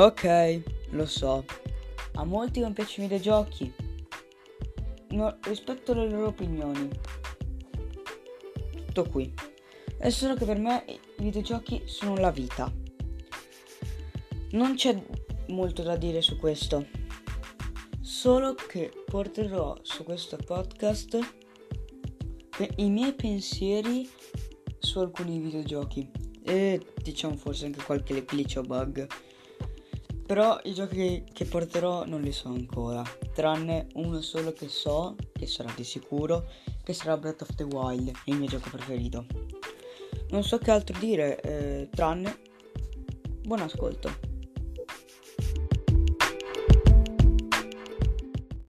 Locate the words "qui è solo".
9.08-10.34